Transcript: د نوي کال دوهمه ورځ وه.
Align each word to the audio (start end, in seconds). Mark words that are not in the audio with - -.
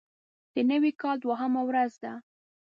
د 0.53 0.55
نوي 0.71 0.91
کال 1.01 1.17
دوهمه 1.23 1.61
ورځ 1.69 1.93
وه. 2.01 2.13